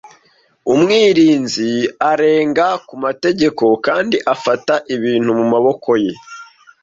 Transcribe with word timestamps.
Umwirinzi 0.73 1.71
arenga 2.11 2.67
ku 2.87 2.93
mategeko 3.03 3.63
kandi 3.85 4.15
afata 4.33 4.73
ibintu 4.95 5.29
mu 5.39 5.45
maboko 5.53 5.89
ye. 6.03 6.13